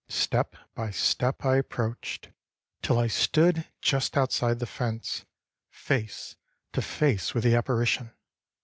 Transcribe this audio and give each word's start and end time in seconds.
Step 0.09 0.55
by 0.73 0.89
step 0.89 1.45
I 1.45 1.57
approached, 1.57 2.31
till 2.81 2.97
I 2.97 3.05
stood 3.05 3.67
just 3.83 4.17
outside 4.17 4.57
the 4.57 4.65
fence, 4.65 5.25
face 5.69 6.35
to 6.73 6.81
face 6.81 7.35
with 7.35 7.43
the 7.43 7.53
apparition. 7.55 8.11